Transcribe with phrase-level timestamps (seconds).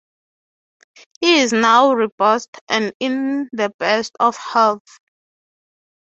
[1.19, 4.99] He is now robust and in the best of health.